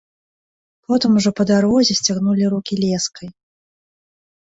Потым 0.87 1.11
ужо, 1.21 1.29
па 1.41 1.47
дарозе, 1.51 1.93
сцягнулі 2.01 2.51
рукі 2.57 2.73
лёскай. 2.83 3.29